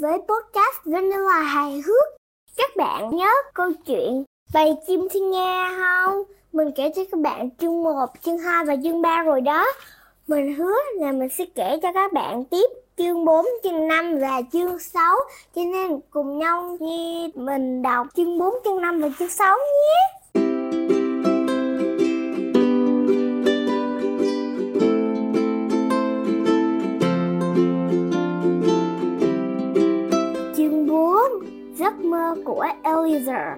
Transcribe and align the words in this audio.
với 0.00 0.18
podcast 0.18 0.84
Vanilla 0.84 1.40
hài 1.40 1.72
hước. 1.72 2.16
Các 2.56 2.76
bạn 2.76 3.16
nhớ 3.16 3.30
câu 3.54 3.72
chuyện 3.86 4.24
bầy 4.54 4.74
chim 4.86 5.08
thiên 5.10 5.30
nga 5.30 5.70
không? 5.78 6.22
Mình 6.52 6.70
kể 6.76 6.92
cho 6.96 7.02
các 7.10 7.20
bạn 7.20 7.50
chương 7.58 7.82
1, 7.82 8.06
chương 8.22 8.38
2 8.38 8.64
và 8.64 8.76
chương 8.82 9.02
3 9.02 9.22
rồi 9.22 9.40
đó. 9.40 9.66
Mình 10.28 10.54
hứa 10.54 10.76
là 10.94 11.12
mình 11.12 11.28
sẽ 11.28 11.44
kể 11.54 11.78
cho 11.82 11.92
các 11.92 12.12
bạn 12.12 12.44
tiếp 12.44 12.70
chương 12.98 13.24
4, 13.24 13.46
chương 13.62 13.88
5 13.88 14.18
và 14.20 14.42
chương 14.52 14.78
6. 14.78 15.16
Cho 15.54 15.62
nên 15.64 16.00
cùng 16.10 16.38
nhau 16.38 16.76
nghe 16.80 17.28
mình 17.34 17.82
đọc 17.82 18.06
chương 18.16 18.38
4, 18.38 18.54
chương 18.64 18.80
5 18.80 19.00
và 19.00 19.08
chương 19.18 19.30
6 19.30 19.56
nhé. 19.56 20.99
Của 32.50 32.64
Eliezer 32.82 33.56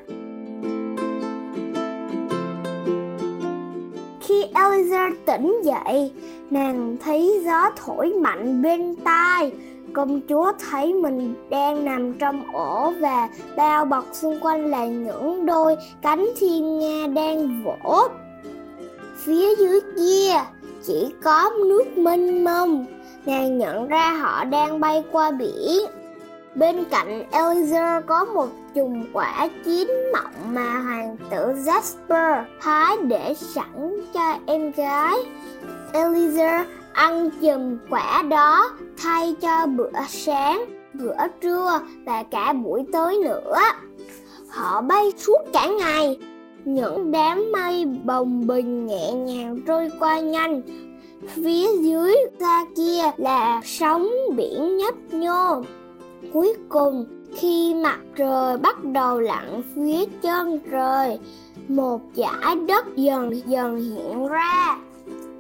Khi 4.21 4.45
Eliezer 4.55 5.13
tỉnh 5.27 5.61
dậy, 5.65 6.13
nàng 6.51 6.97
thấy 7.05 7.43
gió 7.45 7.71
thổi 7.77 8.13
mạnh 8.21 8.63
bên 8.63 8.97
tai. 9.05 9.53
Công 9.93 10.21
chúa 10.29 10.53
thấy 10.71 10.95
mình 10.95 11.35
đang 11.51 11.85
nằm 11.85 12.15
trong 12.15 12.43
ổ 12.53 12.93
và 13.01 13.29
bao 13.57 13.85
bọc 13.85 14.05
xung 14.13 14.41
quanh 14.41 14.67
là 14.67 14.87
những 14.87 15.47
đôi 15.47 15.77
cánh 16.03 16.27
thiên 16.41 16.79
nga 16.79 17.07
đang 17.07 17.63
vỗ. 17.65 18.03
Phía 19.17 19.57
dưới 19.59 19.81
kia 19.97 20.33
chỉ 20.83 21.15
có 21.23 21.51
nước 21.69 21.99
mênh 21.99 22.45
mông, 22.45 22.87
nàng 23.27 23.59
nhận 23.59 23.89
ra 23.89 24.11
họ 24.11 24.45
đang 24.45 24.81
bay 24.81 25.05
qua 25.13 25.31
biển. 25.31 26.02
Bên 26.55 26.85
cạnh 26.91 27.25
Eliezer 27.31 28.03
có 28.07 28.25
một 28.25 28.49
chùm 28.75 29.05
quả 29.13 29.49
chín 29.65 29.89
mọng 30.13 30.55
mà 30.55 30.79
hoàng 30.79 31.17
tử 31.31 31.53
Jasper 31.53 32.45
hái 32.61 32.97
để 33.03 33.35
sẵn 33.35 34.01
cho 34.15 34.39
em 34.47 34.73
gái. 34.73 35.17
Eliezer 35.93 36.65
ăn 36.93 37.31
chùm 37.41 37.79
quả 37.91 38.23
đó 38.23 38.71
thay 39.03 39.35
cho 39.41 39.67
bữa 39.67 39.91
sáng, 40.09 40.65
bữa 40.95 41.29
trưa 41.41 41.81
và 42.07 42.23
cả 42.23 42.53
buổi 42.53 42.85
tối 42.93 43.17
nữa. 43.25 43.59
Họ 44.49 44.81
bay 44.81 45.13
suốt 45.17 45.39
cả 45.53 45.67
ngày, 45.67 46.19
những 46.65 47.11
đám 47.11 47.53
mây 47.53 47.85
bồng 48.05 48.47
bềnh 48.47 48.87
nhẹ 48.87 49.13
nhàng 49.13 49.59
trôi 49.67 49.91
qua 50.01 50.21
nhanh. 50.21 50.63
Phía 51.35 51.67
dưới 51.81 52.17
xa 52.41 52.65
kia 52.77 53.03
là 53.17 53.61
sóng 53.65 54.09
biển 54.37 54.77
nhấp 54.77 54.95
nhô. 55.11 55.63
Cuối 56.33 56.55
cùng, 56.69 57.07
khi 57.37 57.75
mặt 57.75 57.99
trời 58.17 58.57
bắt 58.57 58.85
đầu 58.85 59.21
lặn 59.21 59.63
phía 59.75 60.05
chân 60.23 60.61
trời, 60.71 61.19
một 61.69 62.01
dải 62.15 62.57
đất 62.69 62.87
dần 62.97 63.41
dần 63.47 63.77
hiện 63.77 64.27
ra. 64.27 64.77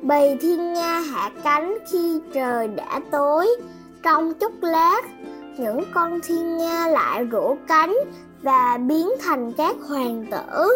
Bầy 0.03 0.37
thiên 0.41 0.73
nga 0.73 1.01
hạ 1.01 1.31
cánh 1.45 1.79
khi 1.93 2.21
trời 2.33 2.69
đã 2.69 3.01
tối. 3.11 3.49
Trong 4.03 4.35
chốc 4.35 4.53
lát, 4.61 5.01
những 5.59 5.83
con 5.95 6.21
thiên 6.21 6.57
nga 6.57 6.87
lại 6.87 7.25
rũ 7.25 7.57
cánh 7.69 7.95
và 8.43 8.79
biến 8.89 9.09
thành 9.21 9.53
các 9.53 9.77
hoàng 9.89 10.27
tử. 10.31 10.69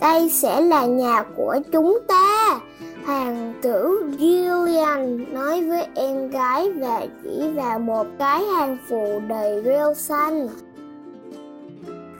Đây 0.00 0.28
sẽ 0.28 0.60
là 0.60 0.86
nhà 0.86 1.24
của 1.36 1.58
chúng 1.72 1.98
ta. 2.08 2.60
Hoàng 3.06 3.54
tử 3.62 4.04
Gillian 4.18 5.24
nói 5.34 5.62
với 5.68 5.86
em 5.94 6.30
gái 6.30 6.72
và 6.72 7.06
chỉ 7.22 7.50
vào 7.54 7.78
một 7.78 8.06
cái 8.18 8.44
hàng 8.44 8.76
phụ 8.88 9.20
đầy 9.28 9.62
rêu 9.64 9.94
xanh. 9.94 10.48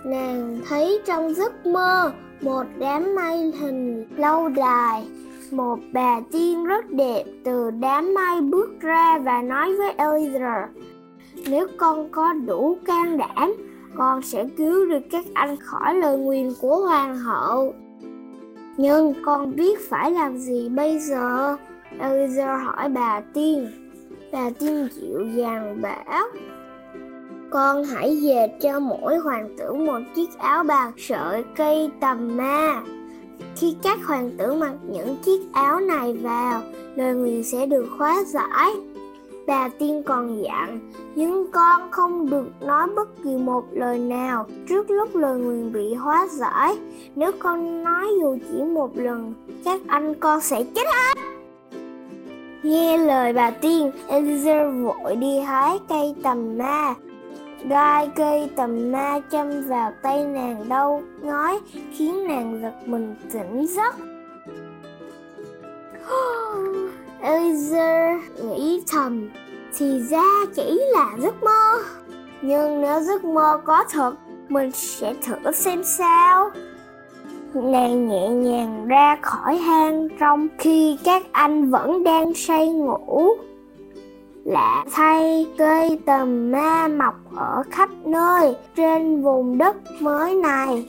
Nàng 0.05 0.61
thấy 0.69 1.01
trong 1.07 1.35
giấc 1.35 1.67
mơ 1.67 2.13
một 2.41 2.65
đám 2.79 3.15
mây 3.15 3.53
hình 3.61 4.07
lâu 4.17 4.49
đài. 4.49 5.09
Một 5.51 5.79
bà 5.93 6.21
tiên 6.33 6.65
rất 6.65 6.91
đẹp 6.91 7.25
từ 7.45 7.71
đám 7.71 8.15
mây 8.15 8.41
bước 8.41 8.81
ra 8.81 9.19
và 9.19 9.43
nói 9.43 9.77
với 9.77 9.95
Eliezer 9.97 10.67
Nếu 11.51 11.67
con 11.77 12.09
có 12.11 12.33
đủ 12.33 12.77
can 12.85 13.19
đảm, 13.19 13.55
con 13.97 14.23
sẽ 14.23 14.45
cứu 14.57 14.87
được 14.87 15.03
các 15.11 15.25
anh 15.35 15.57
khỏi 15.57 15.95
lời 15.95 16.19
nguyền 16.19 16.53
của 16.61 16.77
hoàng 16.77 17.17
hậu. 17.17 17.75
Nhưng 18.83 19.15
con 19.25 19.57
biết 19.57 19.91
phải 19.91 20.11
làm 20.11 20.39
gì 20.39 20.69
bây 20.69 20.99
giờ? 20.99 21.57
Eliezer 21.99 22.65
hỏi 22.65 22.89
bà 22.89 23.21
tiên. 23.35 23.71
Bà 24.33 24.51
tiên 24.59 24.89
dịu 24.93 25.27
dàng 25.35 25.83
bảo, 25.83 26.25
Con 27.51 27.85
hãy 27.85 28.19
về 28.23 28.47
cho 28.61 28.81
mỗi 28.81 29.17
hoàng 29.17 29.57
tử 29.59 29.75
một 29.75 29.99
chiếc 30.15 30.39
áo 30.39 30.65
bạc 30.65 30.93
sợi 30.97 31.45
cây 31.57 31.91
tầm 32.01 32.37
ma 32.37 32.83
Khi 33.57 33.77
các 33.83 33.99
hoàng 34.07 34.31
tử 34.39 34.55
mặc 34.55 34.75
những 34.89 35.17
chiếc 35.25 35.41
áo 35.53 35.81
này 35.81 36.13
vào, 36.13 36.63
Lời 36.97 37.15
nguyền 37.15 37.45
sẽ 37.45 37.67
được 37.67 37.87
khóa 37.99 38.25
giải 38.25 38.73
Bà 39.47 39.69
tiên 39.79 40.03
còn 40.03 40.43
dặn 40.43 40.91
Nhưng 41.15 41.51
con 41.53 41.91
không 41.91 42.31
được 42.31 42.47
nói 42.61 42.89
bất 42.97 43.09
kỳ 43.25 43.37
một 43.37 43.65
lời 43.73 43.99
nào 43.99 44.47
Trước 44.69 44.91
lúc 44.91 45.17
lời 45.17 45.39
nguyền 45.39 45.73
bị 45.73 45.95
hóa 45.95 46.29
giải. 46.31 46.77
Nếu 47.17 47.33
con 47.39 47.85
nói 47.85 48.07
dù 48.21 48.39
chỉ 48.51 48.63
một 48.63 48.97
lần 48.97 49.35
Các 49.65 49.81
anh 49.87 50.15
con 50.15 50.41
sẽ 50.41 50.65
chết 50.75 50.87
hết. 50.87 51.19
Nghe 52.63 52.99
lời 52.99 53.33
bà 53.33 53.51
tiên 53.51 53.91
Eliezer 54.09 54.85
vội 54.85 55.17
đi 55.17 55.39
hái 55.39 55.79
cây 55.89 56.15
tầm 56.23 56.59
ma. 56.59 56.95
Gai 57.69 58.11
cây 58.17 58.51
tầm 58.57 58.93
ma 58.93 59.21
châm 59.31 59.69
vào 59.69 59.93
tay 60.03 60.25
nàng 60.25 60.69
đau 60.69 61.03
ngói, 61.23 61.61
Khiến 61.93 62.29
nàng 62.29 62.59
giật 62.63 62.75
mình 62.87 63.15
tỉnh 63.33 63.67
giấc. 63.67 63.95
Eliezer 67.23 68.19
nghĩ 68.43 68.83
thầm, 68.89 69.31
Thì 69.79 70.01
ra 70.11 70.45
chỉ 70.55 70.81
là 70.93 71.17
giấc 71.19 71.43
mơ. 71.43 71.79
Nhưng 72.43 72.81
nếu 72.81 73.01
giấc 73.01 73.25
mơ 73.25 73.61
có 73.65 73.85
thật, 73.91 74.15
Mình 74.49 74.71
sẽ 74.73 75.15
thử 75.23 75.53
xem 75.53 75.85
sao. 75.85 76.51
Nàng 77.55 78.09
nhẹ 78.09 78.29
nhàng 78.29 78.89
ra 78.89 79.17
khỏi 79.23 79.57
hang 79.57 80.09
trong 80.19 80.49
khi 80.59 80.99
các 81.05 81.23
anh 81.33 81.71
vẫn 81.71 82.05
đang 82.05 82.35
say 82.35 82.69
ngủ. 82.69 83.29
Lạ 84.45 84.85
thay, 84.93 85.47
cây 85.59 85.99
tầm 86.07 86.51
ma 86.51 86.89
mọc 86.89 87.15
ở 87.37 87.63
khắp 87.71 87.89
nơi 88.05 88.57
trên 88.77 89.23
vùng 89.23 89.59
đất 89.59 89.77
mới 90.01 90.35
này. 90.35 90.87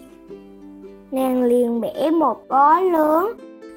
Nàng 1.12 1.44
liền 1.44 1.82
bẻ 1.82 2.12
một 2.12 2.50
gói 2.50 2.84
lớn 2.86 3.34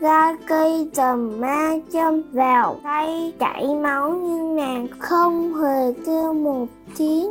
ra 0.06 0.36
cây 0.46 0.90
tầm 0.94 1.40
ma 1.40 1.72
châm 1.92 2.22
vào 2.32 2.80
tay 2.82 3.32
chảy 3.38 3.66
máu 3.82 4.10
nhưng 4.10 4.56
nàng 4.56 4.86
không 4.98 5.54
hề 5.54 5.92
kêu 6.06 6.32
một 6.32 6.66
tiếng 6.98 7.30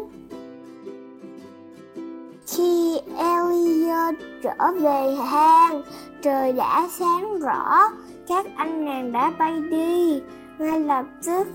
khi 2.47 2.99
Elliot 3.17 4.15
trở 4.43 4.71
về 4.79 5.15
hang, 5.29 5.81
trời 6.21 6.53
đã 6.53 6.87
sáng 6.99 7.39
rõ, 7.39 7.79
các 8.27 8.45
anh 8.55 8.85
nàng 8.85 9.11
đã 9.11 9.31
bay 9.39 9.59
đi. 9.71 10.21
Ngay 10.59 10.79
lập 10.79 11.05
tức, 11.25 11.47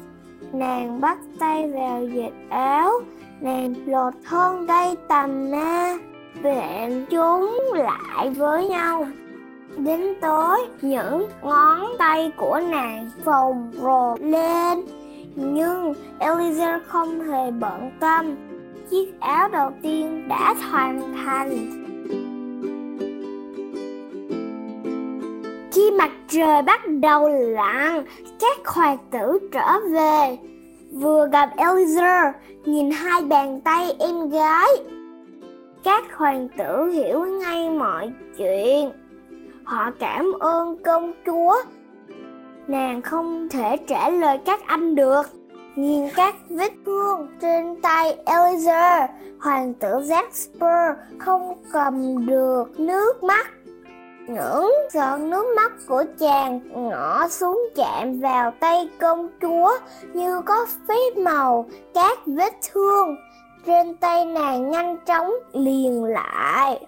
nàng 0.52 1.00
bắt 1.00 1.19
tay 1.38 1.70
vào 1.70 2.06
dệt 2.14 2.32
áo, 2.50 2.90
nàng 3.40 3.75
lột 3.87 4.14
thân 4.28 4.67
cây 4.67 4.96
tầm 5.08 5.50
ma, 5.50 5.96
vẹn 6.43 7.06
chúng 7.11 7.61
lại 7.75 8.31
với 8.31 8.69
nhau. 8.69 9.06
Đến 9.76 10.00
tối, 10.20 10.58
những 10.82 11.28
ngón 11.43 11.87
tay 11.99 12.32
của 12.37 12.61
nàng 12.70 13.11
phồng 13.25 13.72
rồ 13.82 14.17
lên, 14.20 14.82
nhưng 15.34 15.94
Eliza 16.19 16.81
không 16.87 17.20
hề 17.20 17.50
bận 17.50 17.90
tâm 18.00 18.37
chiếc 18.90 19.20
áo 19.20 19.49
đầu 19.49 19.70
tiên 19.82 20.28
đã 20.28 20.55
hoàn 20.70 21.14
thành. 21.25 21.50
Khi 25.72 25.90
mặt 25.90 26.11
trời 26.28 26.62
bắt 26.62 26.81
đầu 27.00 27.28
lặn, 27.28 28.05
các 28.40 28.67
hoàng 28.67 28.99
tử 29.11 29.38
trở 29.52 29.81
về. 29.90 30.38
Vừa 30.93 31.28
gặp 31.32 31.50
Eliza 31.56 32.32
nhìn 32.64 32.90
hai 32.90 33.22
bàn 33.22 33.61
tay 33.61 33.93
em 33.99 34.31
gái. 34.31 34.69
Các 35.84 36.17
hoàng 36.17 36.49
tử 36.58 36.87
hiểu 36.87 37.25
ngay 37.25 37.70
mọi 37.70 38.12
chuyện. 38.38 38.90
Họ 39.70 39.90
cảm 39.99 40.32
ơn 40.40 40.82
công 40.82 41.12
chúa. 41.26 41.55
Nàng 42.67 43.02
không 43.02 43.49
thể 43.49 43.76
trả 43.76 44.08
lời 44.08 44.38
các 44.44 44.61
anh 44.67 44.94
được. 44.94 45.22
Nhìn 45.76 46.08
các 46.17 46.34
vết 46.49 46.72
thương 46.87 47.26
trên 47.40 47.81
tay 47.82 48.17
Eliezer, 48.26 49.08
hoàng 49.40 49.75
tử 49.75 49.88
Jasper 49.88 50.94
không 51.19 51.55
cầm 51.72 52.26
được 52.26 52.81
nước 52.81 53.22
mắt. 53.22 53.50
những 54.28 54.72
giọt 54.93 55.20
nước 55.20 55.46
mắt 55.56 55.72
của 55.88 56.05
chàng 56.19 56.61
ngõ 56.90 57.28
xuống 57.28 57.69
chạm 57.76 58.20
vào 58.20 58.52
tay 58.61 58.88
công 59.00 59.28
chúa 59.40 59.78
như 60.12 60.40
có 60.40 60.67
phép 60.88 61.17
màu 61.17 61.67
các 61.94 62.19
vết 62.26 62.55
thương 62.72 63.17
trên 63.67 63.94
tay 63.94 64.25
nàng 64.25 64.70
nhanh 64.70 64.96
chóng 65.06 65.31
liền 65.52 66.05
lại 66.05 66.87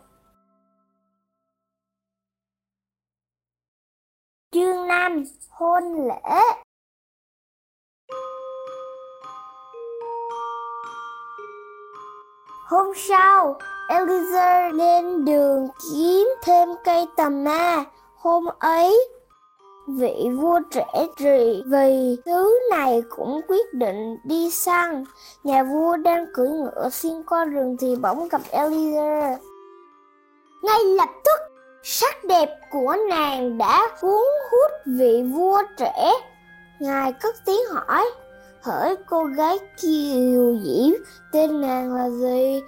chương 4.55 4.87
5 4.87 5.25
hôn 5.51 5.83
lễ 6.09 6.41
Hôm 12.69 12.87
sau, 12.97 13.57
Eliezer 13.89 14.73
lên 14.73 15.25
đường 15.25 15.69
kiếm 15.93 16.29
thêm 16.43 16.69
cây 16.85 17.07
tầm 17.17 17.45
ma. 17.45 17.85
Hôm 18.17 18.45
ấy, 18.59 19.09
vị 19.89 20.29
vua 20.41 20.61
trẻ 20.71 21.07
trị 21.17 21.63
vì 21.67 22.17
thứ 22.25 22.59
này 22.71 23.03
cũng 23.11 23.41
quyết 23.49 23.75
định 23.75 24.17
đi 24.25 24.51
săn. 24.51 25.05
Nhà 25.45 25.65
vua 25.65 25.97
đang 25.97 26.27
cưỡi 26.35 26.49
ngựa 26.49 26.89
xuyên 26.93 27.23
qua 27.23 27.45
rừng 27.45 27.77
thì 27.81 27.97
bỗng 27.97 28.29
gặp 28.29 28.41
Eliezer. 28.51 29.37
Ngay 30.63 30.85
lập 30.85 31.09
tức, 31.25 31.42
sắc 31.85 32.25
đẹp 32.25 32.59
của 32.71 32.97
nàng 33.09 33.59
đã 33.59 33.89
cuốn 34.01 34.25
hút 34.51 34.71
vị 34.87 35.23
vua 35.23 35.63
trẻ. 35.77 36.13
Ngài 36.81 37.13
cất 37.13 37.35
tiếng 37.45 37.61
hỏi, 37.71 38.11
hỏi 38.63 38.97
cô 39.07 39.25
gái 39.25 39.59
kiều 39.81 40.57
diễm 40.65 41.03
tên 41.33 41.61
nàng 41.61 41.95
là 41.95 42.11
gì? 42.11 42.63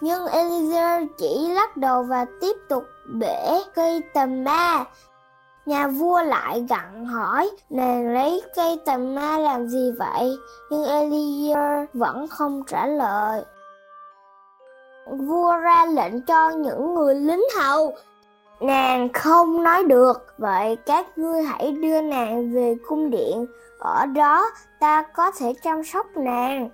Nhưng 0.00 0.26
Eliezer 0.26 1.06
chỉ 1.18 1.48
lắc 1.48 1.76
đầu 1.76 2.02
và 2.02 2.26
tiếp 2.40 2.56
tục 2.68 2.84
bể 3.18 3.62
cây 3.74 4.02
tầm 4.14 4.44
ma. 4.44 4.84
Nhà 5.66 5.88
vua 5.88 6.22
lại 6.22 6.66
gặn 6.68 7.06
hỏi 7.06 7.50
nàng 7.70 8.14
lấy 8.14 8.42
cây 8.56 8.80
tầm 8.86 9.14
ma 9.14 9.38
làm 9.38 9.68
gì 9.68 9.92
vậy? 9.98 10.36
Nhưng 10.70 10.82
Eliezer 10.82 11.86
vẫn 11.92 12.28
không 12.28 12.62
trả 12.66 12.86
lời. 12.86 13.44
Vua 15.06 15.56
ra 15.56 15.86
lệnh 15.86 16.20
cho 16.20 16.50
những 16.50 16.94
người 16.94 17.14
lính 17.14 17.44
hầu 17.56 17.94
nàng 18.62 19.08
không 19.12 19.62
nói 19.62 19.84
được 19.84 20.34
vậy 20.38 20.76
các 20.86 21.18
ngươi 21.18 21.42
hãy 21.42 21.72
đưa 21.72 22.00
nàng 22.00 22.52
về 22.52 22.76
cung 22.86 23.10
điện 23.10 23.46
ở 23.78 24.06
đó 24.06 24.50
ta 24.80 25.02
có 25.02 25.30
thể 25.38 25.54
chăm 25.62 25.84
sóc 25.84 26.06
nàng. 26.16 26.70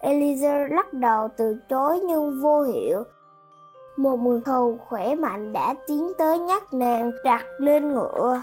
Eliezer 0.00 0.68
lắc 0.74 0.92
đầu 0.92 1.28
từ 1.36 1.56
chối 1.68 2.00
nhưng 2.00 2.40
vô 2.40 2.62
hiệu. 2.62 3.04
Một 3.96 4.16
người 4.16 4.40
hầu 4.46 4.78
khỏe 4.88 5.14
mạnh 5.14 5.52
đã 5.52 5.74
tiến 5.86 6.12
tới 6.18 6.38
nhắc 6.38 6.74
nàng 6.74 7.10
đặt 7.24 7.44
lên 7.58 7.92
ngựa. 7.92 8.42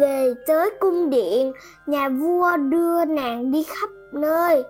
Về 0.00 0.34
tới 0.46 0.70
cung 0.80 1.10
điện, 1.10 1.52
nhà 1.86 2.08
vua 2.08 2.56
đưa 2.56 3.04
nàng 3.04 3.52
đi 3.52 3.62
khắp 3.62 3.90
nơi. 4.12 4.64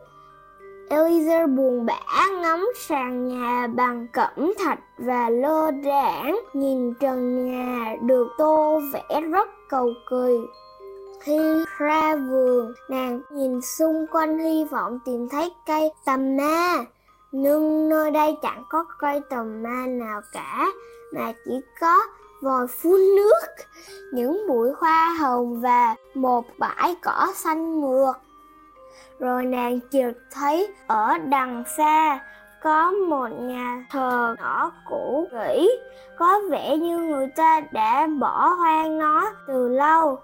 Eliezer 0.90 1.46
buồn 1.56 1.87
bã 1.87 2.26
ngắm 2.40 2.69
sàn 2.76 3.29
nhà 3.29 3.67
bằng 3.67 4.06
cẩm 4.12 4.52
thạch 4.58 4.79
và 4.99 5.31
lơ 5.31 5.70
đảng, 5.70 6.40
nhìn 6.52 6.94
trần 6.94 7.46
nhà 7.46 7.96
được 8.02 8.29
tô 8.38 8.81
vẽ 8.93 9.20
rất 9.20 9.49
cầu 9.69 9.93
kỳ. 10.11 10.38
Khi 11.20 11.38
ra 11.79 12.17
vườn, 12.17 12.73
nàng 12.88 13.20
nhìn 13.31 13.61
xung 13.61 14.06
quanh 14.12 14.38
hy 14.38 14.64
vọng 14.64 14.99
tìm 15.05 15.29
thấy 15.29 15.52
cây 15.67 15.90
tầm 16.05 16.37
ma. 16.37 16.85
Nhưng 17.32 17.88
nơi 17.88 18.11
đây 18.11 18.37
chẳng 18.43 18.62
có 18.69 18.85
cây 18.99 19.20
tầm 19.31 19.62
ma 19.62 19.87
nào 19.87 20.20
cả, 20.32 20.67
mà 21.12 21.32
chỉ 21.44 21.61
có 21.81 21.96
vòi 22.43 22.67
phun 22.67 23.00
nước, 23.17 23.64
những 24.12 24.46
bụi 24.49 24.70
hoa 24.79 25.17
hồng 25.20 25.61
và 25.61 25.94
một 26.14 26.44
bãi 26.58 26.96
cỏ 27.02 27.32
xanh 27.35 27.81
mượt. 27.81 28.17
Rồi 29.19 29.44
nàng 29.44 29.81
chợt 29.91 30.12
thấy 30.31 30.75
ở 30.87 31.19
đằng 31.19 31.65
xa 31.76 32.20
có 32.62 32.91
một 32.91 33.29
nhà 33.41 33.87
thờ 33.91 34.35
nhỏ 34.38 34.73
cũ 34.88 35.29
kỹ, 35.32 35.70
có 36.17 36.41
vẻ 36.50 36.76
như 36.76 36.99
người 36.99 37.29
ta 37.37 37.61
đã 37.73 38.06
bỏ 38.20 38.49
hoang 38.49 38.99
nó 38.99 39.31
từ 39.47 39.69
lâu. 39.69 40.19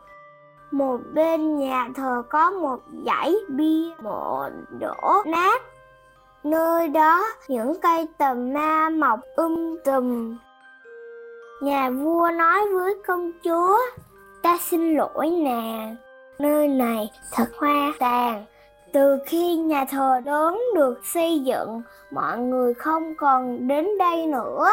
Một 0.70 1.00
bên 1.14 1.58
nhà 1.58 1.88
thờ 1.94 2.22
có 2.30 2.50
một 2.50 2.80
dãy 3.06 3.34
bia 3.48 3.90
mộ 4.02 4.48
đổ 4.80 5.22
nát 5.26 5.62
nơi 6.44 6.88
đó 6.88 7.24
những 7.48 7.80
cây 7.80 8.08
tầm 8.18 8.52
ma 8.52 8.90
mọc 8.90 9.20
um 9.36 9.76
tùm. 9.84 10.36
Nhà 11.62 11.90
vua 11.90 12.30
nói 12.38 12.60
với 12.72 12.94
công 13.06 13.32
chúa 13.44 13.78
ta 14.42 14.58
xin 14.60 14.94
lỗi 14.94 15.30
nàng, 15.30 15.96
nơi 16.38 16.68
này 16.68 17.10
thật 17.32 17.46
hoa 17.58 17.92
tàn 17.98 18.44
từ 18.94 19.18
khi 19.26 19.56
nhà 19.56 19.84
thờ 19.90 20.20
lớn 20.24 20.60
được 20.74 20.94
xây 21.04 21.40
dựng 21.40 21.82
mọi 22.10 22.38
người 22.38 22.74
không 22.74 23.14
còn 23.18 23.68
đến 23.68 23.98
đây 23.98 24.26
nữa 24.26 24.68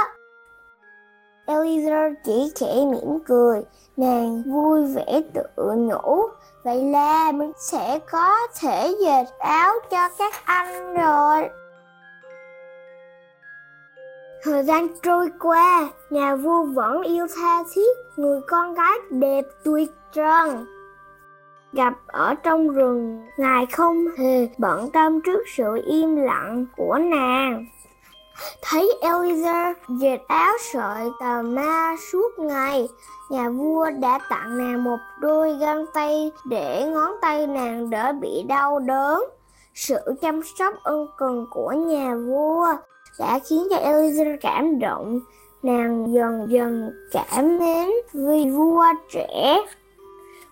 Eliezer 1.45 2.13
chỉ 2.23 2.51
khẽ 2.59 2.73
mỉm 2.91 3.19
cười, 3.25 3.61
nàng 3.97 4.43
vui 4.43 4.85
vẻ 4.85 5.21
tự 5.33 5.75
nhủ. 5.77 6.21
Vậy 6.63 6.83
là 6.83 7.31
mình 7.31 7.51
sẽ 7.57 7.99
có 8.11 8.35
thể 8.59 8.95
dệt 9.05 9.25
áo 9.39 9.73
cho 9.91 10.09
các 10.17 10.33
anh 10.45 10.95
rồi. 10.95 11.49
Thời 14.43 14.63
gian 14.63 14.87
trôi 15.03 15.29
qua, 15.39 15.89
nhà 16.09 16.35
vua 16.35 16.63
vẫn 16.63 17.01
yêu 17.01 17.27
tha 17.35 17.63
thiết 17.75 17.97
người 18.17 18.41
con 18.47 18.73
gái 18.73 18.97
đẹp 19.09 19.45
tuyệt 19.63 19.89
trần. 20.13 20.65
Gặp 21.73 21.93
ở 22.07 22.35
trong 22.35 22.69
rừng, 22.69 23.27
ngài 23.37 23.65
không 23.65 24.05
hề 24.17 24.47
bận 24.57 24.89
tâm 24.91 25.21
trước 25.21 25.43
sự 25.55 25.81
im 25.85 26.15
lặng 26.15 26.65
của 26.77 26.97
nàng. 26.97 27.65
Thấy 28.61 28.97
Eliza 29.01 29.73
dệt 29.87 30.19
áo 30.27 30.53
sợi 30.73 31.09
tà 31.19 31.41
ma 31.41 31.95
suốt 32.11 32.39
ngày, 32.39 32.87
nhà 33.29 33.49
vua 33.49 33.89
đã 33.99 34.19
tặng 34.29 34.57
nàng 34.57 34.83
một 34.83 34.97
đôi 35.19 35.53
găng 35.53 35.85
tay 35.93 36.31
để 36.45 36.85
ngón 36.93 37.11
tay 37.21 37.47
nàng 37.47 37.89
đỡ 37.89 38.13
bị 38.21 38.43
đau 38.47 38.79
đớn. 38.79 39.23
Sự 39.73 39.99
chăm 40.21 40.41
sóc 40.43 40.75
ân 40.83 41.07
cần 41.17 41.45
của 41.51 41.71
nhà 41.71 42.15
vua 42.15 42.67
đã 43.19 43.39
khiến 43.49 43.67
cho 43.69 43.75
Eliza 43.75 44.37
cảm 44.41 44.79
động. 44.79 45.19
Nàng 45.63 46.13
dần 46.13 46.45
dần 46.49 46.91
cảm 47.11 47.57
mến 47.59 47.87
vì 48.13 48.51
vua 48.51 48.85
trẻ. 49.11 49.57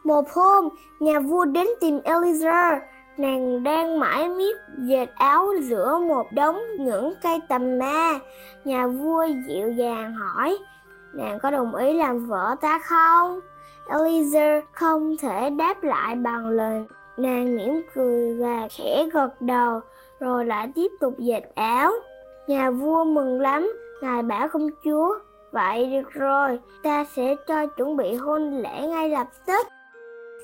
Một 0.04 0.32
hôm, 0.34 0.70
nhà 1.00 1.20
vua 1.20 1.46
đến 1.46 1.68
tìm 1.82 2.00
Eliza 2.04 2.80
Nàng 3.20 3.64
đang 3.64 4.00
mãi 4.00 4.30
miết 4.30 4.58
dệt 4.78 5.10
áo 5.16 5.48
giữa 5.62 6.00
một 6.08 6.32
đống 6.32 6.60
những 6.80 7.14
cây 7.24 7.40
tầm 7.50 7.80
ma. 7.80 8.20
Nhà 8.66 8.88
vua 8.88 9.26
dịu 9.48 9.72
dàng 9.72 10.14
hỏi, 10.14 10.58
nàng 11.14 11.40
có 11.40 11.52
đồng 11.52 11.76
ý 11.76 11.94
làm 11.94 12.26
vợ 12.26 12.56
ta 12.62 12.80
không? 12.80 13.40
Eliza 13.88 14.62
không 14.72 15.18
thể 15.18 15.50
đáp 15.50 15.84
lại 15.84 16.16
bằng 16.16 16.50
lời. 16.50 16.84
Nàng 17.18 17.56
mỉm 17.56 17.82
cười 17.96 18.38
và 18.38 18.68
khẽ 18.72 19.06
gật 19.14 19.42
đầu, 19.42 19.80
rồi 20.20 20.46
lại 20.46 20.72
tiếp 20.76 20.92
tục 21.00 21.14
dệt 21.18 21.44
áo. 21.56 21.92
Nhà 22.48 22.72
vua 22.72 23.04
mừng 23.04 23.42
lắm, 23.42 23.74
ngài 24.02 24.24
bảo 24.24 24.48
công 24.48 24.70
chúa, 24.84 25.16
vậy 25.52 25.92
được 25.92 26.12
rồi, 26.12 26.60
ta 26.84 27.06
sẽ 27.16 27.36
cho 27.48 27.66
chuẩn 27.66 27.98
bị 27.98 28.14
hôn 28.14 28.58
lễ 28.58 28.88
ngay 28.88 29.10
lập 29.10 29.28
tức 29.46 29.68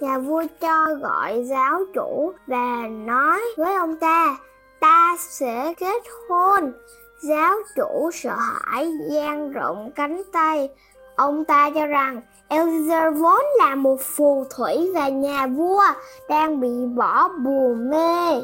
nhà 0.02 0.18
vua 0.18 0.44
cho 0.62 0.88
gọi 1.02 1.44
giáo 1.44 1.80
chủ 1.94 2.34
và 2.48 2.88
nói 3.06 3.42
với 3.58 3.76
ông 3.76 3.96
ta 3.96 4.38
ta 4.80 5.16
sẽ 5.20 5.74
kết 5.80 6.04
hôn. 6.30 6.74
Giáo 7.22 7.56
chủ 7.76 8.10
sợ 8.14 8.36
hãi 8.40 8.92
dang 9.12 9.52
rộng 9.52 9.92
cánh 9.96 10.22
tay. 10.32 10.70
Ông 11.16 11.46
ta 11.46 11.70
cho 11.76 11.86
rằng 11.86 12.22
Eliezer 12.50 13.12
vốn 13.12 13.42
là 13.58 13.76
một 13.76 14.02
phù 14.02 14.46
thủy 14.56 14.92
và 14.94 15.08
nhà 15.08 15.48
vua 15.48 15.84
đang 16.30 16.60
bị 16.60 16.86
bỏ 16.96 17.28
bùa 17.28 17.74
mê. 17.74 18.42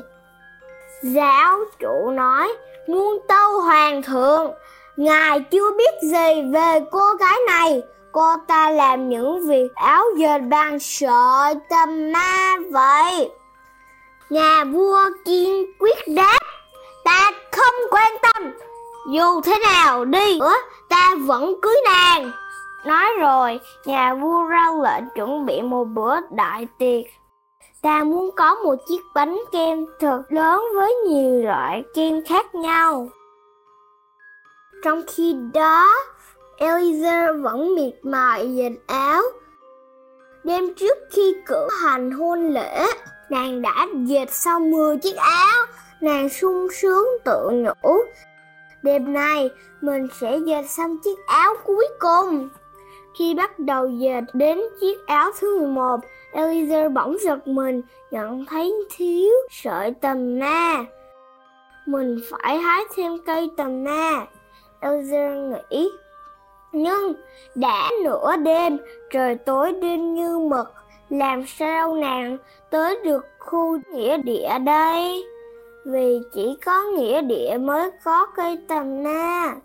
Giáo 1.03 1.57
chủ 1.79 2.11
nói, 2.11 2.53
muôn 2.87 3.19
tâu 3.27 3.61
hoàng 3.61 4.03
thượng, 4.03 4.51
ngài 4.97 5.39
chưa 5.39 5.71
biết 5.77 5.93
gì 6.01 6.51
về 6.53 6.79
cô 6.91 7.09
gái 7.19 7.37
này 7.47 7.83
cô 8.11 8.35
ta 8.47 8.71
làm 8.71 9.09
những 9.09 9.47
việc 9.47 9.75
áo 9.75 10.03
dệt 10.17 10.39
bằng 10.49 10.79
sợi 10.79 11.55
tầm 11.69 12.11
ma 12.11 12.57
vậy? 12.71 13.31
Nhà 14.29 14.63
vua 14.63 14.99
kiên 15.25 15.65
quyết 15.79 15.97
đáp, 16.07 16.39
ta 17.03 17.31
không 17.51 17.75
quan 17.91 18.13
tâm, 18.21 18.51
dù 19.11 19.41
thế 19.41 19.57
nào 19.63 20.05
đi 20.05 20.39
nữa, 20.39 20.55
ta 20.89 21.15
vẫn 21.19 21.61
cưới 21.61 21.75
nàng. 21.85 22.31
Nói 22.85 23.09
rồi, 23.19 23.59
nhà 23.85 24.13
vua 24.13 24.43
ra 24.43 24.71
lệnh 24.83 25.03
chuẩn 25.15 25.45
bị 25.45 25.61
một 25.61 25.83
bữa 25.83 26.15
đại 26.31 26.67
tiệc. 26.77 27.05
Ta 27.81 28.03
muốn 28.03 28.29
có 28.35 28.55
một 28.55 28.75
chiếc 28.87 29.01
bánh 29.15 29.37
kem 29.51 29.85
thật 29.99 30.23
lớn 30.29 30.63
với 30.75 30.95
nhiều 31.07 31.43
loại 31.43 31.83
kem 31.95 32.25
khác 32.25 32.55
nhau. 32.55 33.07
Trong 34.83 35.01
khi 35.07 35.35
đó, 35.53 35.91
Eliza 36.61 37.41
vẫn 37.41 37.75
miệt 37.75 37.93
mài 38.01 38.55
dệt 38.55 38.71
áo. 38.87 39.21
Đêm 40.43 40.73
trước 40.73 40.97
khi 41.11 41.35
cử 41.45 41.67
hành 41.83 42.11
hôn 42.11 42.49
lễ, 42.49 42.85
nàng 43.29 43.61
đã 43.61 43.87
dệt 44.05 44.33
xong 44.33 44.71
10 44.71 44.97
chiếc 44.97 45.15
áo. 45.15 45.65
Nàng 46.01 46.29
sung 46.29 46.67
sướng 46.71 47.07
tự 47.25 47.49
nhủ. 47.51 47.97
Đêm 48.83 49.13
nay, 49.13 49.49
mình 49.81 50.07
sẽ 50.19 50.37
dệt 50.37 50.63
xong 50.69 50.97
chiếc 51.03 51.25
áo 51.27 51.53
cuối 51.63 51.87
cùng. 51.99 52.49
Khi 53.17 53.33
bắt 53.33 53.59
đầu 53.59 53.87
dệt 53.87 54.23
đến 54.33 54.61
chiếc 54.81 55.07
áo 55.07 55.31
thứ 55.39 55.59
11, 55.59 55.99
Eliza 56.33 56.93
bỗng 56.93 57.17
giật 57.21 57.47
mình, 57.47 57.81
nhận 58.11 58.45
thấy 58.45 58.73
thiếu 58.97 59.31
sợi 59.51 59.93
tầm 60.01 60.39
na. 60.39 60.85
Mình 61.85 62.19
phải 62.29 62.57
hái 62.57 62.81
thêm 62.95 63.17
cây 63.25 63.49
tầm 63.57 63.83
na. 63.83 64.25
Eliza 64.81 65.49
nghĩ. 65.69 65.91
Nhưng 66.71 67.13
đã 67.55 67.89
nửa 68.03 68.35
đêm, 68.35 68.77
trời 69.09 69.35
tối 69.35 69.71
đêm 69.81 70.13
như 70.13 70.39
mực, 70.39 70.73
làm 71.09 71.45
sao 71.47 71.95
nàng 71.95 72.37
tới 72.69 72.99
được 73.03 73.25
khu 73.39 73.77
nghĩa 73.91 74.17
địa 74.17 74.49
đây? 74.65 75.23
Vì 75.85 76.19
chỉ 76.33 76.57
có 76.65 76.83
nghĩa 76.83 77.21
địa 77.21 77.57
mới 77.59 77.91
có 78.03 78.25
cây 78.35 78.57
tầm 78.67 79.03
na. 79.03 79.55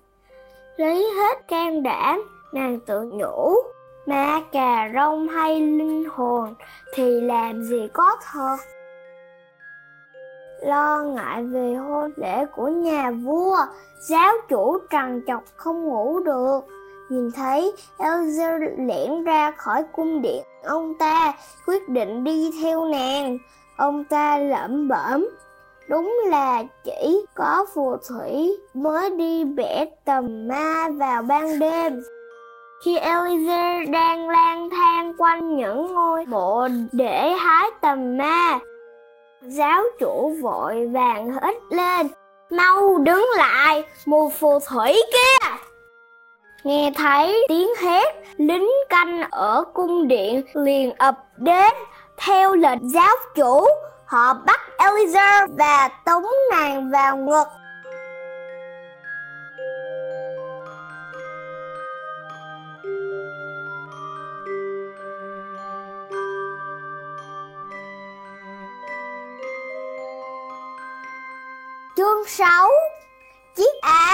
Lấy 0.76 1.10
hết 1.16 1.48
can 1.48 1.82
đảm, 1.82 2.22
nàng 2.52 2.80
tự 2.80 3.02
nhủ 3.02 3.54
ma 4.06 4.40
cà 4.52 4.90
rông 4.94 5.28
hay 5.28 5.60
linh 5.60 6.04
hồn 6.10 6.54
thì 6.94 7.20
làm 7.20 7.62
gì 7.62 7.88
có 7.92 8.16
thật 8.32 8.56
lo 10.62 11.02
ngại 11.02 11.44
về 11.44 11.74
hôn 11.74 12.10
lễ 12.16 12.46
của 12.56 12.68
nhà 12.68 13.10
vua 13.10 13.56
giáo 14.00 14.32
chủ 14.48 14.78
trằn 14.90 15.22
chọc 15.26 15.42
không 15.56 15.84
ngủ 15.84 16.20
được 16.20 16.60
nhìn 17.08 17.30
thấy 17.32 17.72
Elzer 17.98 18.60
lẻn 18.78 19.24
ra 19.24 19.50
khỏi 19.50 19.84
cung 19.92 20.22
điện 20.22 20.42
ông 20.64 20.94
ta 20.98 21.32
quyết 21.66 21.88
định 21.88 22.24
đi 22.24 22.50
theo 22.62 22.84
nàng 22.84 23.38
ông 23.76 24.04
ta 24.04 24.38
lẩm 24.38 24.88
bẩm 24.88 25.28
đúng 25.88 26.16
là 26.26 26.62
chỉ 26.84 27.24
có 27.34 27.66
phù 27.74 27.96
thủy 28.08 28.58
mới 28.74 29.10
đi 29.10 29.44
bẻ 29.44 29.84
tầm 30.04 30.48
ma 30.48 30.88
vào 30.98 31.22
ban 31.22 31.58
đêm 31.58 32.02
khi 32.80 32.98
Eliezer 32.98 33.90
đang 33.90 34.28
lang 34.28 34.70
thang 34.70 35.12
quanh 35.18 35.56
những 35.56 35.94
ngôi 35.94 36.26
mộ 36.26 36.68
để 36.92 37.32
hái 37.32 37.70
tầm 37.80 38.16
ma, 38.16 38.58
giáo 39.42 39.82
chủ 39.98 40.36
vội 40.42 40.86
vàng 40.86 41.30
hét 41.32 41.56
lên, 41.70 42.08
mau 42.50 42.98
đứng 42.98 43.26
lại, 43.36 43.84
mù 44.06 44.30
phù 44.30 44.58
thủy 44.68 45.02
kia! 45.12 45.45
Nghe 46.64 46.92
thấy 46.96 47.46
tiếng 47.48 47.68
hét, 47.82 48.14
lính 48.36 48.70
canh 48.88 49.30
ở 49.30 49.64
cung 49.74 50.08
điện 50.08 50.42
liền 50.54 50.92
ập 50.98 51.14
đến, 51.36 51.72
theo 52.16 52.54
lệnh 52.54 52.88
giáo 52.88 53.16
chủ, 53.34 53.66
họ 54.04 54.34
bắt 54.46 54.60
Eliza 54.78 55.46
và 55.58 55.88
tống 56.04 56.24
nàng 56.50 56.90
vào 56.90 57.16
ngực. 57.16 57.44
Chương 71.96 72.26
6 72.26 72.68
Chiếc 73.56 73.80
áo 73.80 74.05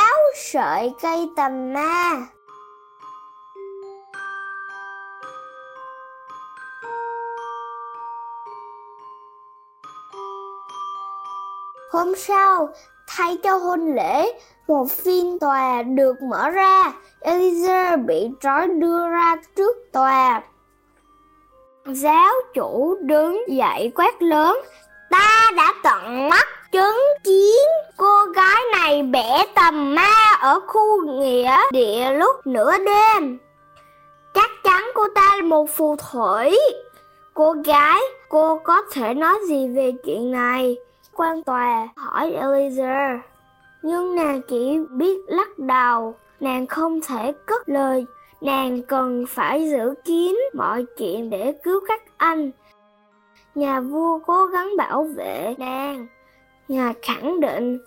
sợi 0.52 0.94
cây 1.02 1.30
tầm 1.36 1.72
ma 1.72 2.26
Hôm 11.92 12.14
sau, 12.16 12.68
thay 13.08 13.36
cho 13.42 13.56
hôn 13.56 13.94
lễ, 13.94 14.32
một 14.68 14.90
phiên 14.90 15.38
tòa 15.38 15.82
được 15.82 16.22
mở 16.22 16.50
ra. 16.50 16.92
Eliezer 17.20 18.06
bị 18.06 18.30
trói 18.40 18.68
đưa 18.68 19.08
ra 19.08 19.36
trước 19.56 19.76
tòa. 19.92 20.42
Giáo 21.86 22.32
chủ 22.54 22.96
đứng 23.00 23.44
dậy 23.48 23.92
quát 23.94 24.22
lớn, 24.22 24.60
ta 25.10 25.50
đã 25.56 25.74
tận 25.82 26.28
mắt 26.28 26.51
chứng 26.72 27.00
kiến 27.24 27.68
cô 27.96 28.24
gái 28.34 28.62
này 28.72 29.02
bẻ 29.02 29.44
tầm 29.54 29.94
ma 29.94 30.36
ở 30.40 30.60
khu 30.66 31.06
nghĩa 31.06 31.56
địa 31.72 32.10
lúc 32.10 32.46
nửa 32.46 32.72
đêm. 32.78 33.38
Chắc 34.34 34.50
chắn 34.64 34.82
cô 34.94 35.02
ta 35.14 35.36
là 35.36 35.42
một 35.42 35.70
phù 35.70 35.96
thủy. 35.96 36.58
Cô 37.34 37.54
gái, 37.64 38.00
cô 38.28 38.58
có 38.58 38.82
thể 38.92 39.14
nói 39.14 39.38
gì 39.48 39.68
về 39.68 39.92
chuyện 40.04 40.30
này? 40.30 40.76
Quan 41.16 41.42
tòa 41.42 41.88
hỏi 41.96 42.36
Eliza. 42.40 43.18
Nhưng 43.82 44.14
nàng 44.14 44.40
chỉ 44.48 44.78
biết 44.90 45.18
lắc 45.26 45.58
đầu, 45.58 46.14
nàng 46.40 46.66
không 46.66 47.00
thể 47.00 47.32
cất 47.46 47.68
lời. 47.68 48.06
Nàng 48.40 48.82
cần 48.82 49.24
phải 49.28 49.70
giữ 49.70 49.94
kín 50.04 50.38
mọi 50.54 50.84
chuyện 50.98 51.30
để 51.30 51.52
cứu 51.62 51.80
các 51.88 52.02
anh. 52.16 52.50
Nhà 53.54 53.80
vua 53.80 54.18
cố 54.18 54.44
gắng 54.44 54.76
bảo 54.76 55.06
vệ 55.16 55.54
nàng. 55.58 56.06
Ngài 56.68 56.94
khẳng 57.02 57.40
định 57.40 57.78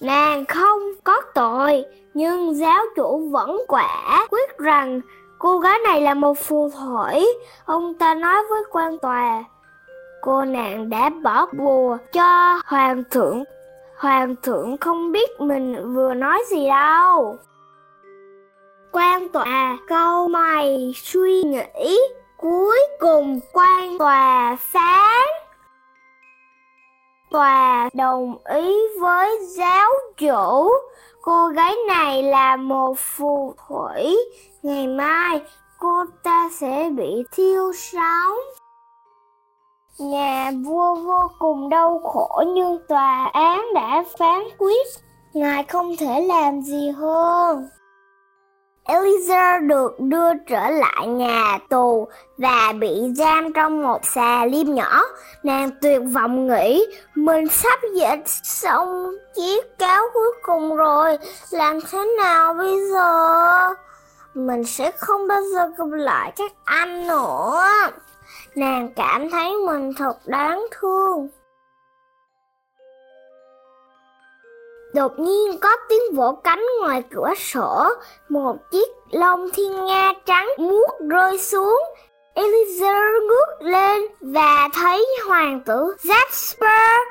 nàng 0.00 0.44
không 0.44 0.82
có 1.04 1.20
tội, 1.34 1.84
nhưng 2.14 2.54
giáo 2.54 2.82
chủ 2.96 3.28
vẫn 3.28 3.58
quả 3.68 4.26
quyết 4.30 4.58
rằng 4.58 5.00
cô 5.38 5.58
gái 5.58 5.78
này 5.84 6.00
là 6.00 6.14
một 6.14 6.38
phù 6.38 6.70
thủy. 6.70 7.26
Ông 7.64 7.94
ta 7.94 8.14
nói 8.14 8.42
với 8.50 8.62
quan 8.70 8.98
tòa, 8.98 9.44
cô 10.20 10.44
nàng 10.44 10.90
đã 10.90 11.10
bỏ 11.22 11.46
bùa 11.58 11.96
cho 12.12 12.60
hoàng 12.64 13.04
thượng. 13.10 13.44
Hoàng 13.96 14.34
thượng 14.42 14.76
không 14.76 15.12
biết 15.12 15.40
mình 15.40 15.94
vừa 15.94 16.14
nói 16.14 16.42
gì 16.50 16.68
đâu. 16.68 17.36
Quan 18.92 19.28
tòa 19.28 19.78
câu 19.88 20.28
mày 20.28 20.92
suy 20.96 21.42
nghĩ, 21.42 21.98
cuối 22.36 22.78
cùng 23.00 23.40
quan 23.52 23.98
tòa 23.98 24.56
phán 24.60 25.26
tòa 27.30 27.90
đồng 27.94 28.36
ý 28.44 28.76
với 29.00 29.38
giáo 29.56 29.90
chủ. 30.16 30.70
Cô 31.22 31.48
gái 31.48 31.74
này 31.88 32.22
là 32.22 32.56
một 32.56 32.94
phù 32.98 33.54
thủy. 33.68 34.16
Ngày 34.62 34.86
mai 34.86 35.42
cô 35.78 36.04
ta 36.22 36.48
sẽ 36.52 36.90
bị 36.96 37.24
thiêu 37.32 37.72
sống. 37.72 38.38
Nhà 39.98 40.52
vua 40.64 40.94
vô 40.94 41.30
cùng 41.38 41.68
đau 41.68 42.00
khổ, 42.04 42.42
nhưng 42.46 42.78
tòa 42.88 43.30
án 43.32 43.74
đã 43.74 44.04
phán 44.18 44.42
quyết. 44.58 44.86
Ngài 45.34 45.64
không 45.64 45.96
thể 45.96 46.20
làm 46.20 46.62
gì 46.62 46.90
hơn. 46.90 47.68
Eliezer 48.88 49.66
được 49.66 50.00
đưa 50.00 50.34
trở 50.46 50.70
lại 50.70 51.06
nhà 51.06 51.58
tù 51.68 52.08
và 52.38 52.72
bị 52.80 52.90
giam 53.16 53.52
trong 53.52 53.82
một 53.82 54.04
xà 54.04 54.44
lim 54.44 54.74
nhỏ. 54.74 55.02
Nàng 55.42 55.70
tuyệt 55.82 56.02
vọng 56.14 56.46
nghĩ 56.46 56.86
mình 57.14 57.48
sắp 57.48 57.80
dệt 57.94 58.18
xong 58.42 59.14
chiếc 59.36 59.78
cáo 59.78 60.02
cuối 60.14 60.32
cùng 60.42 60.76
rồi, 60.76 61.18
làm 61.50 61.78
thế 61.90 62.14
nào 62.18 62.54
bây 62.54 62.88
giờ? 62.92 63.74
Mình 64.34 64.64
sẽ 64.64 64.90
không 64.90 65.28
bao 65.28 65.40
giờ 65.54 65.70
gặp 65.78 65.90
lại 65.90 66.32
các 66.36 66.52
anh 66.64 67.06
nữa. 67.06 67.62
Nàng 68.54 68.88
cảm 68.96 69.30
thấy 69.30 69.56
mình 69.66 69.92
thật 69.98 70.14
đáng 70.26 70.66
thương. 70.80 71.28
Đột 74.94 75.18
nhiên 75.18 75.58
có 75.60 75.68
tiếng 75.88 76.14
vỗ 76.14 76.32
cánh 76.44 76.66
ngoài 76.80 77.02
cửa 77.10 77.30
sổ, 77.36 77.88
một 78.28 78.56
chiếc 78.70 78.88
lông 79.10 79.50
thiên 79.50 79.84
nga 79.84 80.12
trắng 80.26 80.48
muốt 80.58 80.90
rơi 81.08 81.38
xuống. 81.38 81.82
Eliezer 82.34 83.26
ngước 83.28 83.62
lên 83.62 84.02
và 84.20 84.68
thấy 84.74 85.06
hoàng 85.28 85.60
tử 85.66 85.94
Jasper. 86.02 87.04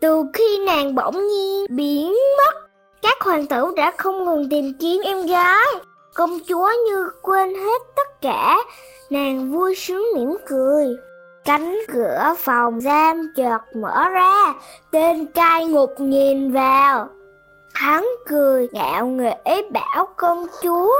Từ 0.00 0.24
khi 0.32 0.58
nàng 0.66 0.94
bỗng 0.94 1.26
nhiên 1.26 1.66
biến 1.70 2.14
mất, 2.38 2.54
các 3.02 3.20
hoàng 3.20 3.46
tử 3.46 3.72
đã 3.76 3.92
không 3.96 4.24
ngừng 4.24 4.48
tìm 4.50 4.72
kiếm 4.80 5.00
em 5.04 5.26
gái. 5.26 5.66
Công 6.14 6.38
chúa 6.48 6.70
như 6.86 7.10
quên 7.22 7.54
hết 7.54 7.82
tất 7.96 8.20
cả, 8.22 8.56
nàng 9.10 9.52
vui 9.52 9.74
sướng 9.74 10.06
mỉm 10.14 10.36
cười. 10.46 10.86
Cánh 11.46 11.78
cửa 11.92 12.34
phòng 12.38 12.80
giam 12.80 13.32
chợt 13.36 13.58
mở 13.76 14.08
ra, 14.08 14.54
tên 14.90 15.26
cai 15.26 15.64
ngục 15.64 15.90
nhìn 15.98 16.52
vào. 16.52 17.08
Hắn 17.74 18.06
cười 18.28 18.68
ngạo 18.72 19.06
nghễ 19.06 19.62
bảo 19.72 20.08
công 20.16 20.46
chúa, 20.62 20.92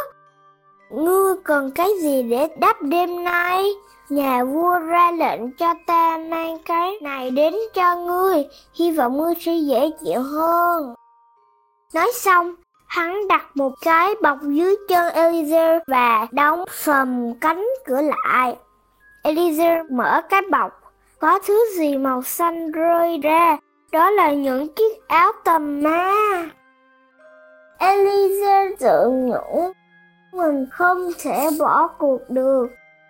Ngươi 0.91 1.35
cần 1.45 1.71
cái 1.71 1.89
gì 2.03 2.23
để 2.23 2.49
đắp 2.61 2.83
đêm 2.83 3.25
nay? 3.25 3.65
Nhà 4.09 4.45
vua 4.45 4.79
ra 4.79 5.11
lệnh 5.11 5.53
cho 5.53 5.75
ta 5.87 6.19
mang 6.31 6.59
cái 6.67 6.93
này 7.03 7.31
đến 7.31 7.55
cho 7.75 7.97
ngươi, 7.97 8.47
hy 8.75 8.91
vọng 8.91 9.19
ngươi 9.19 9.35
sẽ 9.41 9.53
dễ 9.53 9.91
chịu 10.05 10.23
hơn. 10.23 10.95
Nói 11.95 12.11
xong, 12.15 12.55
Hắn 12.87 13.29
đặt 13.29 13.57
một 13.57 13.73
cái 13.81 14.15
bọc 14.23 14.39
dưới 14.43 14.77
chân 14.89 15.15
Eliezer 15.15 15.81
và 15.87 16.27
đóng 16.31 16.65
sầm 16.71 17.35
cánh 17.41 17.67
cửa 17.87 18.01
lại. 18.01 18.57
Eliezer 19.27 19.85
mở 19.91 20.21
cái 20.29 20.43
bọc, 20.51 20.93
có 21.19 21.39
thứ 21.47 21.65
gì 21.77 21.97
màu 21.97 22.23
xanh 22.23 22.73
rơi 22.73 23.19
ra, 23.23 23.57
đó 23.93 24.11
là 24.11 24.33
những 24.33 24.75
chiếc 24.75 25.09
áo 25.09 25.33
tầm 25.45 25.83
ma. 25.83 26.13
Eliezer 27.79 28.75
tự 28.79 29.11
nhủ, 29.11 29.73
mình 30.33 30.67
không 30.73 31.11
thể 31.19 31.49
bỏ 31.59 31.89
cuộc 31.99 32.21
được. 32.29 32.67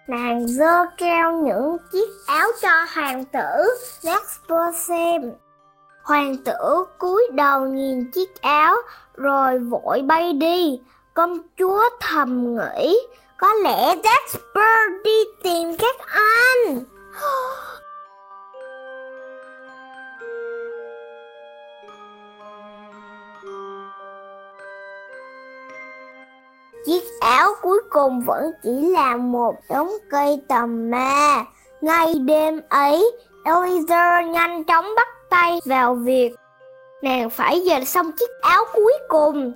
Nàng 0.09 0.49
dơ 0.49 0.87
keo 0.97 1.33
những 1.33 1.77
chiếc 1.93 2.09
áo 2.27 2.49
cho 2.63 2.87
hoàng 2.95 3.25
tử 3.25 3.77
Jasper 4.03 4.73
xem. 4.73 5.33
Hoàng 6.03 6.37
tử 6.45 6.85
cúi 6.99 7.23
đầu 7.33 7.67
nhìn 7.67 8.11
chiếc 8.11 8.43
áo 8.43 8.77
rồi 9.15 9.59
vội 9.59 10.03
bay 10.03 10.33
đi. 10.33 10.81
Công 11.15 11.39
chúa 11.59 11.83
thầm 12.01 12.57
nghĩ, 12.57 12.99
có 13.39 13.55
lẽ 13.55 13.95
Jasper 13.95 15.03
đi 15.05 15.25
tìm 15.43 15.77
các 15.79 15.97
anh. 16.09 16.85
Chiếc 26.87 27.03
áo 27.21 27.49
cuối 27.63 27.81
cùng 27.91 28.21
vẫn 28.21 28.53
chỉ 28.63 28.71
là 28.71 29.17
một 29.17 29.55
đống 29.71 29.91
cây 30.11 30.43
tầm 30.49 30.91
ma. 30.91 31.45
Ngay 31.81 32.15
đêm 32.15 32.61
ấy, 32.69 33.11
Eliezer 33.45 34.31
nhanh 34.31 34.65
chóng 34.65 34.95
bắt 34.97 35.09
tay 35.31 35.61
vào 35.65 35.95
việc. 35.95 36.31
Nàng 37.03 37.31
phải 37.31 37.61
dệt 37.61 37.85
xong 37.85 38.13
chiếc 38.13 38.31
áo 38.43 38.65
cuối 38.73 38.93
cùng. 39.09 39.55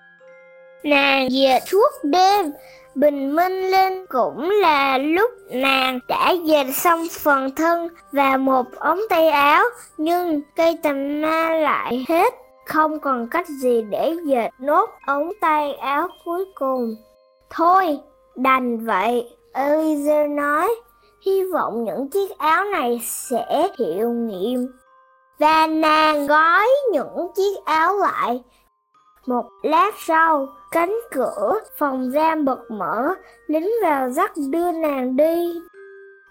Nàng 0.84 1.28
dệt 1.30 1.60
suốt 1.66 1.90
đêm, 2.02 2.52
bình 2.94 3.36
minh 3.36 3.70
lên 3.70 4.06
cũng 4.06 4.50
là 4.50 4.98
lúc 4.98 5.30
nàng 5.50 5.98
đã 6.08 6.30
dệt 6.30 6.66
xong 6.74 7.06
phần 7.20 7.54
thân 7.54 7.88
và 8.12 8.36
một 8.36 8.66
ống 8.76 9.00
tay 9.10 9.28
áo, 9.28 9.64
nhưng 9.98 10.40
cây 10.56 10.78
tầm 10.82 11.20
ma 11.20 11.50
lại 11.50 12.04
hết, 12.08 12.34
không 12.66 13.00
còn 13.00 13.28
cách 13.28 13.48
gì 13.48 13.82
để 13.82 14.16
dệt 14.24 14.50
nốt 14.58 14.90
ống 15.06 15.32
tay 15.40 15.74
áo 15.74 16.08
cuối 16.24 16.44
cùng. 16.54 16.96
Thôi, 17.50 17.98
đành 18.36 18.86
vậy, 18.86 19.30
Eliezer 19.52 20.34
nói, 20.34 20.74
hy 21.26 21.44
vọng 21.52 21.84
những 21.84 22.10
chiếc 22.10 22.38
áo 22.38 22.64
này 22.64 23.00
sẽ 23.04 23.68
hiệu 23.78 24.10
nghiệm. 24.10 24.66
Và 25.38 25.66
nàng 25.66 26.26
gói 26.26 26.68
những 26.92 27.28
chiếc 27.36 27.64
áo 27.64 27.96
lại. 27.98 28.42
Một 29.30 29.44
lát 29.62 29.90
sau, 29.98 30.46
cánh 30.70 30.94
cửa 31.10 31.60
phòng 31.78 32.10
giam 32.10 32.44
bật 32.44 32.70
mở, 32.70 33.14
lính 33.46 33.70
vào 33.82 34.10
dắt 34.10 34.32
đưa 34.50 34.72
nàng 34.72 35.16
đi. 35.16 35.60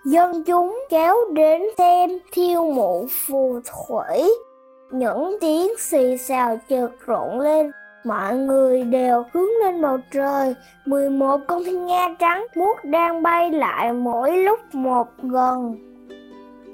Dân 0.06 0.44
chúng 0.44 0.80
kéo 0.90 1.16
đến 1.34 1.62
xem 1.78 2.10
thiêu 2.32 2.64
mụ 2.64 3.08
phù 3.10 3.60
thủy. 3.66 4.34
Những 4.92 5.38
tiếng 5.42 5.72
xì 5.80 6.18
xào 6.18 6.60
chợt 6.70 6.90
rộn 7.06 7.40
lên 7.40 7.72
Mọi 8.04 8.38
người 8.38 8.84
đều 8.84 9.24
hướng 9.34 9.50
lên 9.64 9.82
bầu 9.82 9.98
trời 10.12 10.56
11 10.86 11.40
con 11.48 11.64
thiên 11.64 11.86
nga 11.86 12.08
trắng 12.20 12.46
muốt 12.56 12.78
đang 12.84 13.24
bay 13.24 13.52
lại 13.52 13.94
mỗi 13.94 14.38
lúc 14.38 14.60
một 14.74 15.08
gần 15.24 15.76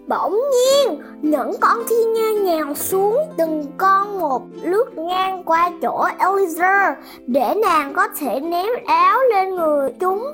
Bỗng 0.07 0.39
nhiên, 0.51 1.01
những 1.21 1.51
con 1.61 1.77
thiên 1.89 2.13
nga 2.13 2.31
nhào 2.31 2.75
xuống 2.75 3.17
từng 3.37 3.65
con 3.77 4.19
một 4.19 4.41
lướt 4.61 4.97
ngang 4.97 5.43
qua 5.43 5.71
chỗ 5.81 6.05
Eliza 6.19 6.95
để 7.27 7.55
nàng 7.61 7.93
có 7.93 8.07
thể 8.19 8.39
ném 8.39 8.69
áo 8.85 9.19
lên 9.33 9.55
người 9.55 9.91
chúng. 9.99 10.27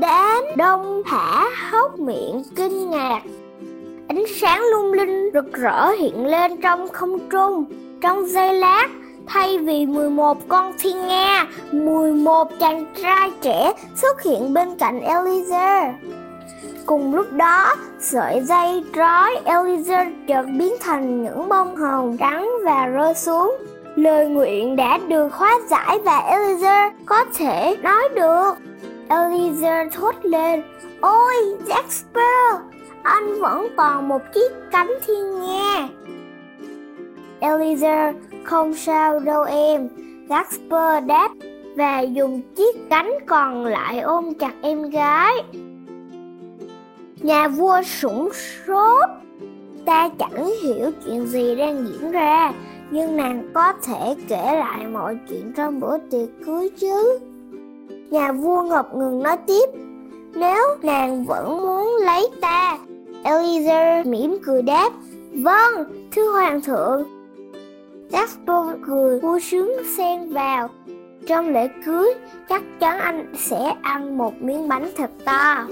Đám 0.00 0.44
đông 0.56 1.02
thả 1.06 1.44
hốc 1.70 1.98
miệng 1.98 2.42
kinh 2.56 2.90
ngạc. 2.90 3.20
Ánh 4.08 4.24
sáng 4.40 4.62
lung 4.70 4.92
linh 4.92 5.30
rực 5.34 5.52
rỡ 5.52 5.90
hiện 5.90 6.26
lên 6.26 6.56
trong 6.60 6.88
không 6.88 7.18
trung. 7.30 7.64
Trong 8.00 8.26
giây 8.26 8.54
lát, 8.54 8.88
Thay 9.26 9.58
vì 9.58 9.86
11 9.86 10.38
con 10.48 10.72
thiên 10.78 11.06
nga, 11.06 11.46
11 11.72 12.48
chàng 12.60 12.86
trai 13.02 13.30
trẻ 13.42 13.72
xuất 13.94 14.22
hiện 14.22 14.54
bên 14.54 14.68
cạnh 14.78 15.00
Eliza 15.00 15.92
Cùng 16.86 17.14
lúc 17.14 17.32
đó, 17.32 17.74
sợi 18.00 18.40
dây 18.40 18.84
trói 18.94 19.30
Eliezer 19.44 20.12
chợt 20.28 20.46
biến 20.58 20.74
thành 20.80 21.22
những 21.22 21.48
bông 21.48 21.76
hồng 21.76 22.16
trắng 22.16 22.50
và 22.64 22.86
rơi 22.86 23.14
xuống. 23.14 23.56
Lời 23.96 24.26
nguyện 24.26 24.76
đã 24.76 24.98
được 25.08 25.32
hóa 25.32 25.58
giải 25.70 25.98
và 26.04 26.22
Eliezer 26.30 26.90
có 27.06 27.24
thể 27.38 27.76
nói 27.82 28.08
được. 28.14 28.52
Eliezer 29.08 29.90
thốt 29.90 30.14
lên, 30.22 30.62
Ôi, 31.00 31.34
Jasper, 31.66 32.58
anh 33.02 33.40
vẫn 33.40 33.68
còn 33.76 34.08
một 34.08 34.22
chiếc 34.34 34.52
cánh 34.72 34.90
thiên 35.06 35.40
nga. 35.40 35.88
Eliezer 37.40 38.12
không 38.44 38.74
sao 38.74 39.20
đâu 39.20 39.42
em, 39.44 39.88
Jasper 40.28 41.06
đáp 41.06 41.30
và 41.76 42.00
dùng 42.00 42.42
chiếc 42.56 42.76
cánh 42.90 43.10
còn 43.26 43.66
lại 43.66 44.00
ôm 44.00 44.34
chặt 44.34 44.52
em 44.62 44.90
gái. 44.90 45.32
Nhà 47.26 47.48
vua 47.48 47.82
sủng 47.82 48.28
sốt, 48.66 49.10
ta 49.84 50.08
chẳng 50.18 50.50
hiểu 50.62 50.90
chuyện 51.04 51.26
gì 51.26 51.54
đang 51.54 51.86
diễn 51.86 52.12
ra, 52.12 52.52
nhưng 52.90 53.16
nàng 53.16 53.48
có 53.54 53.72
thể 53.82 54.14
kể 54.28 54.56
lại 54.58 54.86
mọi 54.86 55.18
chuyện 55.28 55.52
trong 55.56 55.80
bữa 55.80 55.98
tiệc 56.10 56.28
cưới 56.46 56.70
chứ. 56.80 57.18
Nhà 58.10 58.32
vua 58.32 58.62
ngập 58.62 58.94
ngừng 58.94 59.22
nói 59.22 59.36
tiếp, 59.46 59.68
nếu 60.34 60.62
nàng 60.82 61.24
vẫn 61.24 61.60
muốn 61.60 61.96
lấy 62.04 62.28
ta, 62.40 62.78
Eliezer 63.24 64.10
mỉm 64.10 64.38
cười 64.44 64.62
đáp, 64.62 64.92
vâng, 65.32 66.06
thưa 66.12 66.32
hoàng 66.32 66.60
thượng, 66.60 67.04
Jasper 68.10 68.76
cười 68.86 69.20
vui 69.20 69.40
sướng 69.40 69.72
xen 69.96 70.32
vào. 70.32 70.68
Trong 71.26 71.48
lễ 71.48 71.68
cưới, 71.86 72.14
chắc 72.48 72.62
chắn 72.80 72.98
anh 72.98 73.34
sẽ 73.38 73.74
ăn 73.82 74.18
một 74.18 74.42
miếng 74.42 74.68
bánh 74.68 74.90
thật 74.96 75.10
to. 75.24 75.66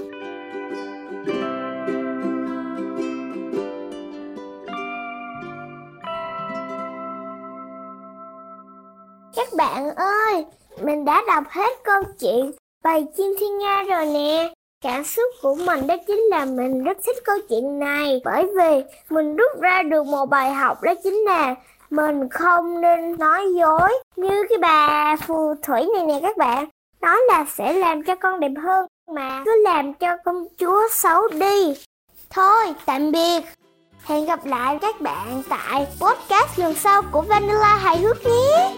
Các 9.35 9.47
bạn 9.57 9.95
ơi, 9.95 10.45
mình 10.81 11.05
đã 11.05 11.23
đọc 11.27 11.43
hết 11.49 11.83
câu 11.83 12.03
chuyện 12.19 12.51
Bầy 12.85 13.05
chim 13.17 13.35
thiên 13.39 13.57
nga 13.57 13.83
rồi 13.83 14.05
nè. 14.05 14.53
Cảm 14.83 15.03
xúc 15.03 15.25
của 15.41 15.55
mình 15.55 15.87
đó 15.87 15.95
chính 16.07 16.19
là 16.19 16.45
mình 16.45 16.83
rất 16.83 16.97
thích 17.05 17.15
câu 17.23 17.37
chuyện 17.49 17.79
này. 17.79 18.21
Bởi 18.25 18.45
vì 18.57 18.83
mình 19.09 19.35
rút 19.35 19.61
ra 19.61 19.83
được 19.83 20.07
một 20.07 20.25
bài 20.25 20.53
học 20.53 20.83
đó 20.83 20.93
chính 21.03 21.13
là 21.13 21.55
mình 21.89 22.29
không 22.29 22.81
nên 22.81 23.17
nói 23.17 23.53
dối 23.59 23.89
như 24.15 24.43
cái 24.49 24.57
bà 24.61 25.15
phù 25.15 25.55
thủy 25.63 25.87
này 25.93 26.05
nè 26.07 26.19
các 26.21 26.37
bạn. 26.37 26.65
Nói 27.01 27.17
là 27.27 27.45
sẽ 27.49 27.73
làm 27.73 28.03
cho 28.03 28.15
con 28.15 28.39
đẹp 28.39 28.51
hơn 28.63 28.85
mà 29.13 29.41
cứ 29.45 29.51
làm 29.63 29.93
cho 29.93 30.17
công 30.25 30.47
chúa 30.57 30.81
xấu 30.91 31.27
đi. 31.27 31.73
Thôi, 32.29 32.73
tạm 32.85 33.11
biệt. 33.11 33.41
Hẹn 34.03 34.25
gặp 34.25 34.45
lại 34.45 34.77
các 34.81 35.01
bạn 35.01 35.43
tại 35.49 35.87
podcast 35.99 36.59
lần 36.59 36.75
sau 36.75 37.01
của 37.11 37.21
vanilla 37.21 37.77
hài 37.77 37.97
hước 37.97 38.25
nhé. 38.25 38.71